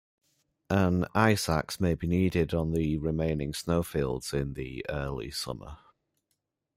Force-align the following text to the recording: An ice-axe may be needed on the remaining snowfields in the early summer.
An 0.71 1.05
ice-axe 1.13 1.79
may 1.79 1.93
be 1.93 2.07
needed 2.07 2.55
on 2.55 2.71
the 2.71 2.97
remaining 2.97 3.53
snowfields 3.53 4.33
in 4.33 4.55
the 4.55 4.83
early 4.89 5.29
summer. 5.29 5.77